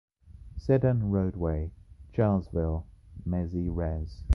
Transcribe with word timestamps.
Sedan 0.57 1.11
roadway, 1.11 1.69
Charleville-Mézières. 2.11 4.23